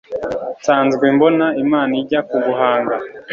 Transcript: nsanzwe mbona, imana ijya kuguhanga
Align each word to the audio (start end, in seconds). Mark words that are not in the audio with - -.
nsanzwe 0.59 1.05
mbona, 1.15 1.45
imana 1.63 1.91
ijya 2.01 2.21
kuguhanga 2.29 2.95